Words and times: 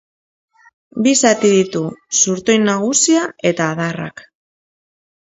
Bi 1.07 1.11
zati 1.19 1.51
ditu: 1.55 1.81
zurtoin 2.21 2.65
nagusia 2.71 3.21
eta 3.51 3.69
adarrak. 3.75 4.25